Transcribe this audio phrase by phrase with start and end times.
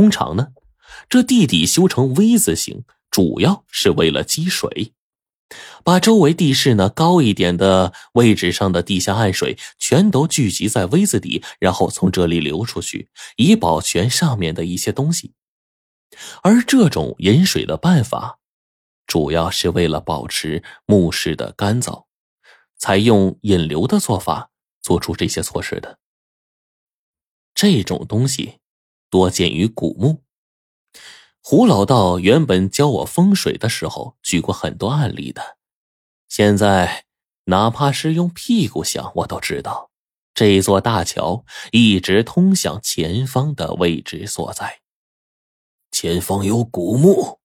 [0.00, 0.54] 通常呢，
[1.10, 4.94] 这地底修成 V 字形，主要是为了积水，
[5.84, 15.34] 把周围地势呢高一点的位置上的地下暗水全都聚集在 V 字底，然后从这里流出去，以保全上面的一些东西。
[16.42, 18.38] 而这种引水的办法，
[19.06, 22.06] 主要是为了保持墓室的干燥，
[22.78, 24.48] 采用引流的做法
[24.80, 25.98] 做出这些措施的。
[27.54, 28.60] 这种东西
[29.10, 30.22] 多见于古墓。
[31.42, 35.56] 胡老道原本教我风水的时候举过很多案例的，
[36.28, 37.04] 现在
[37.44, 39.90] 哪怕是用屁股想，我都知道
[40.32, 44.80] 这座大桥一直通向前方的位置所在。
[45.90, 47.40] 前方有古墓，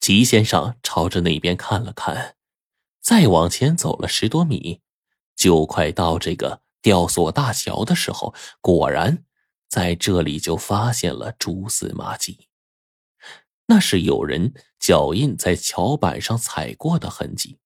[0.00, 2.36] 齐先生朝着那边看了看，
[3.00, 4.80] 再往前走了十多米，
[5.34, 9.24] 就快到这个吊索大桥的时候，果然
[9.70, 12.48] 在这里就发现了蛛丝马迹。
[13.66, 17.58] 那是有人脚印在桥板上踩过的痕迹。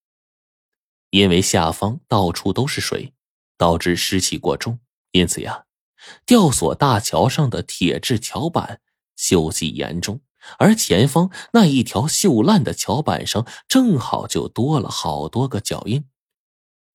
[1.08, 3.14] 因为下方到处都是水，
[3.56, 4.80] 导致湿气过重，
[5.12, 5.64] 因此呀，
[6.26, 8.82] 吊索大桥上的铁质桥板
[9.16, 10.20] 锈迹严重，
[10.58, 16.04] 而前方那一条锈烂的桥板上正好就多了好多个脚印。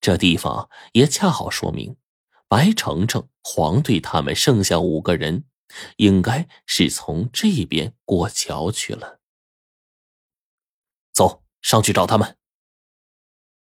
[0.01, 1.95] 这地方也恰好说明，
[2.49, 5.45] 白程程、黄队他们剩下五个人。
[5.97, 9.19] 应该是从这边过桥去了。
[11.13, 12.37] 走上去找他们。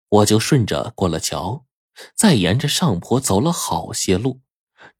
[0.08, 1.66] 我就顺着过了桥，
[2.14, 4.40] 再沿着上坡走了好些路，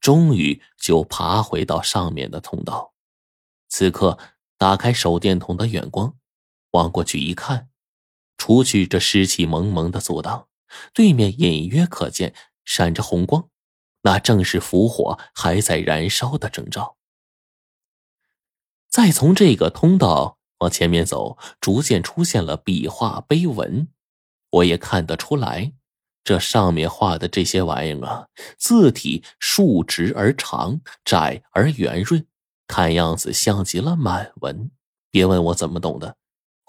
[0.01, 2.93] 终于就爬回到上面的通道。
[3.69, 4.19] 此刻
[4.57, 6.17] 打开手电筒的远光，
[6.71, 7.69] 望过去一看，
[8.37, 10.49] 除去这湿气蒙蒙的阻挡，
[10.93, 13.49] 对面隐约可见闪着红光。
[14.03, 16.97] 那正是福火还在燃烧的征兆。
[18.89, 23.87] 再从这个通道往前面走，逐渐出现了笔画碑文。
[24.49, 25.73] 我也看得出来，
[26.23, 32.25] 这上面画的这些玩意儿啊，字体竖直而长，窄而圆润，
[32.67, 34.71] 看样子像极了满文。
[35.09, 36.17] 别问我怎么懂的，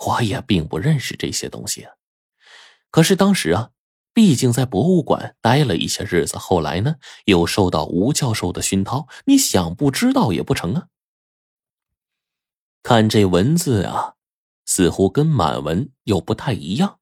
[0.06, 1.94] 我也并不认识这些东西啊。
[2.90, 3.70] 可是当时啊。
[4.14, 10.88] 毕竟在博物馆待了一些日子，后来呢又受到吴教授的熏陶，你想不知道也不成啊。
[12.82, 14.14] 看这文字啊，
[14.66, 16.98] 似乎跟满文又不太一样，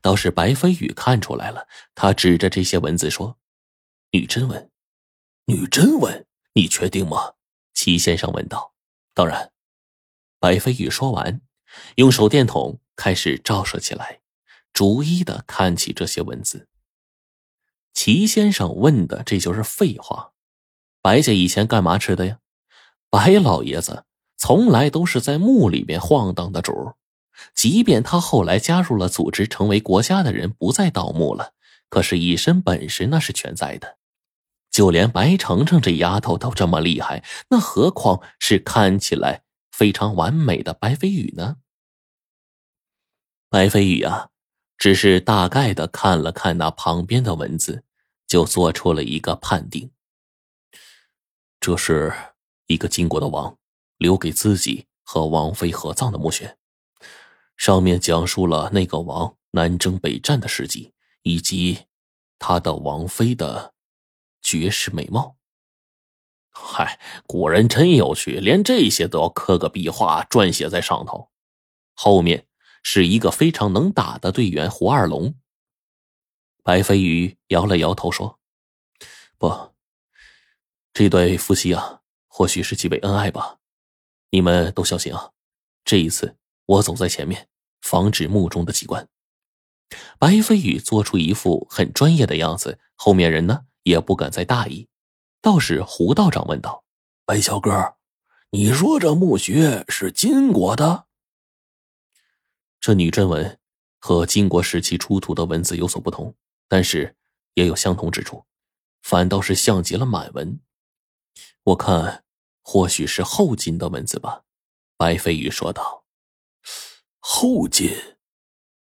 [0.00, 1.66] 倒是白飞宇看出来了。
[1.94, 3.36] 他指着这些文字说
[4.12, 4.70] ：“女真文，
[5.46, 7.34] 女真文，你确定吗？”
[7.74, 8.72] 齐先生问道。
[9.12, 9.52] “当然。”
[10.40, 11.40] 白飞宇说完，
[11.96, 14.20] 用手电筒开始照射起来。
[14.72, 16.68] 逐一的看起这些文字。
[17.94, 20.32] 齐先生问的，这就是废话。
[21.00, 22.38] 白家以前干嘛吃的呀？
[23.10, 24.04] 白老爷子
[24.36, 26.94] 从来都是在墓里面晃荡的主儿
[27.54, 31.54] 即便他后来加入了组织，成为国家的人，不再盗墓了，
[31.88, 33.96] 可是，一身本事那是全在的。
[34.70, 39.42] 就连白程程这丫头都这么厉害，那何况是看起来
[39.72, 41.56] 非常完美的白飞宇呢？
[43.48, 44.28] 白飞宇啊！
[44.78, 47.82] 只是大概的看了看那旁边的文字，
[48.28, 49.90] 就做出了一个判定。
[51.58, 52.14] 这是
[52.68, 53.58] 一个金国的王
[53.96, 56.56] 留给自己和王妃合葬的墓穴，
[57.56, 61.86] 上面讲述了那个王南征北战的事迹，以及
[62.38, 63.74] 他的王妃的
[64.40, 65.36] 绝世美貌。
[66.50, 71.30] 嗨，古人真有趣，连这些都要刻个壁画撰写在上头，
[71.94, 72.47] 后面。
[72.90, 75.34] 是一个非常能打的队员胡二龙。
[76.62, 78.38] 白飞宇摇了摇头说
[79.36, 79.74] ：“不，
[80.94, 83.58] 这对夫妻啊，或许是极为恩爱吧。
[84.30, 85.32] 你们都小心啊！
[85.84, 87.50] 这一次我走在前面，
[87.82, 89.06] 防止墓中的机关。”
[90.18, 94.88] 白飞宇做出一副很专业的样子，后面人呢也不敢再大意。
[95.42, 96.84] 倒是胡道长问道
[97.26, 97.96] ：“白小哥，
[98.52, 101.04] 你说这墓穴是金国的？”
[102.80, 103.58] 这女真文
[103.98, 106.34] 和金国时期出土的文字有所不同，
[106.68, 107.16] 但是
[107.54, 108.44] 也有相同之处，
[109.02, 110.60] 反倒是像极了满文。
[111.64, 112.24] 我看
[112.62, 114.44] 或许是后金的文字吧。”
[114.96, 116.04] 白飞宇说道。
[117.18, 117.90] “后金，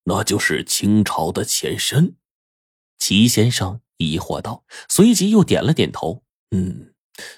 [0.04, 2.16] 那就是清朝的前身。”
[2.98, 6.24] 齐先生疑惑道，随即又点了点头。
[6.52, 6.94] “嗯，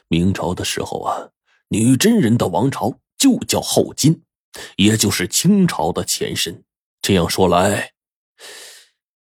[0.08, 1.30] 明朝的时候啊，
[1.68, 4.22] 女真人的王朝就叫后金。”
[4.76, 6.64] 也就是清朝的前身。
[7.00, 7.92] 这样说来，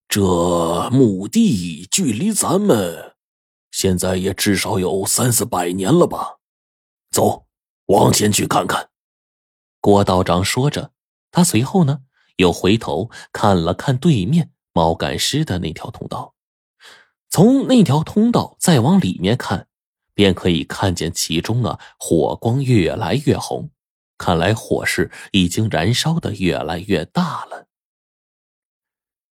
[0.07, 3.15] 这墓地距离咱们
[3.69, 6.37] 现在也至少有三四百年了吧？
[7.11, 7.45] 走，
[7.87, 8.89] 往前去看看。
[9.79, 10.91] 郭道长说着，
[11.31, 11.99] 他随后呢
[12.37, 16.33] 又回头看了看对面猫赶尸的那条通道，
[17.29, 19.67] 从那条通道再往里面看，
[20.13, 23.69] 便可以看见其中啊火光越来越红，
[24.17, 27.67] 看来火势已经燃烧的越来越大了。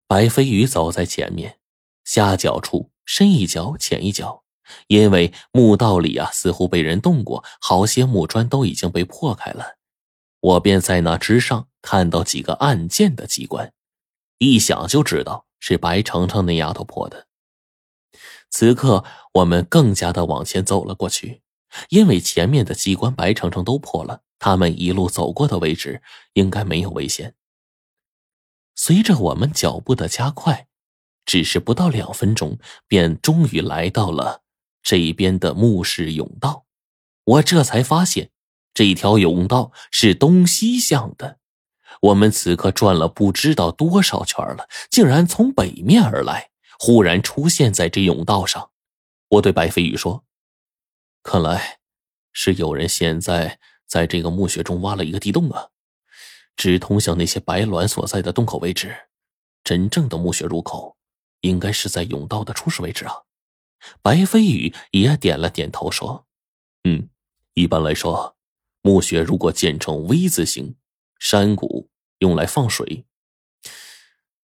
[0.07, 1.59] 白飞鱼走在前面，
[2.03, 4.43] 下脚处深一脚浅一脚，
[4.87, 9.77] 因为墓道里啊似乎被人动过，好些木砖都已经被破开了。
[10.41, 13.71] 我便在那之上看到几个暗箭的机关，
[14.39, 17.27] 一想就知道是白程程那丫头破的。
[18.49, 19.05] 此刻
[19.35, 21.41] 我们更加的往前走了过去，
[21.89, 26.01] 因为前面的机关白程程都破了，他们一路走过的位置
[26.33, 27.35] 应该没有危险。
[28.75, 30.67] 随着我们脚步的加快，
[31.25, 32.57] 只是不到两分钟，
[32.87, 34.41] 便终于来到了
[34.81, 36.65] 这一边的墓室甬道。
[37.23, 38.31] 我这才发现，
[38.73, 41.37] 这条甬道是东西向的。
[42.01, 48.71] 我们此刻转了不知道多少圈了，竟然从北面而来，忽然出现在这甬道上。
[49.29, 50.23] 我对白飞宇说
[51.23, 51.79] ：“看来
[52.31, 55.69] 是有人现在在这个墓穴中挖了一个地洞啊。”
[56.57, 58.95] 直通向那些白卵所在的洞口位置，
[59.63, 60.97] 真正的墓穴入口
[61.39, 63.23] 应该是在甬道的初始位置啊！
[64.01, 66.27] 白飞宇也点了点头，说
[66.83, 67.09] ：“嗯，
[67.53, 68.35] 一般来说，
[68.83, 70.75] 墓穴如果建成 V 字形，
[71.17, 71.89] 山谷
[72.19, 73.05] 用来放水，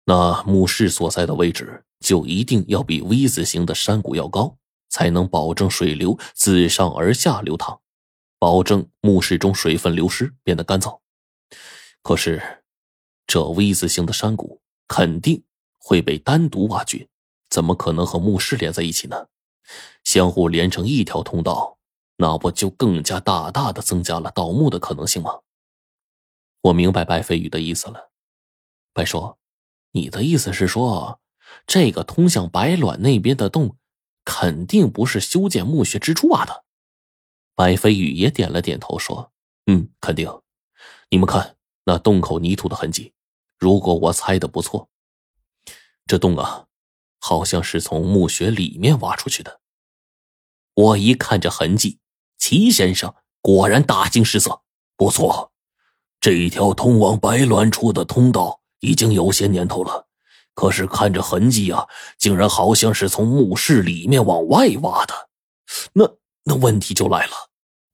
[0.05, 4.59] 那墓室所在的位置就一定要比 V 字形的山谷要高，
[4.95, 7.81] 才能保证水流自上而下流淌，
[8.39, 11.01] 保证墓室中水分流失，变得干燥。”
[12.01, 12.63] 可是，
[13.27, 15.43] 这 V 字形的山谷肯定
[15.81, 17.09] 会被单独挖掘，
[17.51, 19.27] 怎么可能和墓室连在一起呢？
[20.05, 21.77] 相互连成一条通道，
[22.19, 25.41] 那不就更加大大的增加了盗墓的可能性吗？
[26.61, 28.13] 我明白白飞宇的意思了。
[28.93, 29.39] 白叔，
[29.91, 31.19] 你的意思是说，
[31.67, 33.77] 这个通向白卵那边的洞，
[34.25, 36.65] 肯定不是修建墓穴之初挖的？
[37.55, 39.33] 白飞宇也点了点头，说
[39.67, 40.41] ：“嗯，肯定。
[41.11, 41.57] 你们看。”
[41.87, 43.13] 那洞口泥土的痕迹，
[43.59, 44.89] 如果我猜的不错，
[46.07, 46.65] 这洞啊，
[47.21, 49.61] 好像是从墓穴里面挖出去的。
[50.73, 51.99] 我一看这痕迹，
[52.39, 54.63] 齐先生果然大惊失色。
[54.97, 55.53] 不错，
[56.21, 60.04] 这一条通往白卵处的通道已经有些年头了，
[60.55, 61.87] 可是看这痕迹啊，
[62.19, 65.15] 竟然好像是从墓室里面往外挖的。
[65.93, 66.09] 那
[66.45, 67.33] 那问题就来了，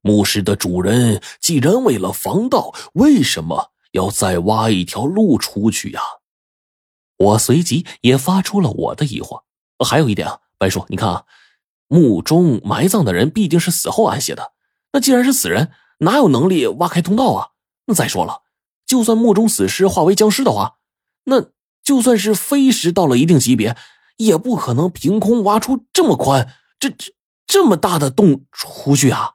[0.02, 3.72] 墓室的主人既然为了防盗，为什么？
[3.92, 6.00] 要再挖一条路出去呀！
[7.16, 9.42] 我随即也发出了我的疑惑。
[9.84, 11.24] 还有一点啊，白叔，你看啊，
[11.88, 14.52] 墓中埋葬的人必定是死后安息的。
[14.92, 17.48] 那既然是死人，哪有能力挖开通道啊？
[17.86, 18.42] 那再说了，
[18.86, 20.76] 就算墓中死尸化为僵尸的话，
[21.24, 21.46] 那
[21.82, 23.76] 就算是飞石到了一定级别，
[24.16, 26.48] 也不可能凭空挖出这么宽、
[26.78, 27.12] 这这
[27.46, 29.32] 这么大的洞出去啊！